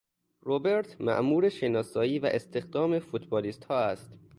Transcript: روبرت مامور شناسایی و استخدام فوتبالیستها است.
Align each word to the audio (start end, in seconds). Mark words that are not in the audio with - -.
روبرت 0.41 1.01
مامور 1.01 1.49
شناسایی 1.49 2.19
و 2.19 2.25
استخدام 2.25 2.99
فوتبالیستها 2.99 3.77
است. 3.77 4.11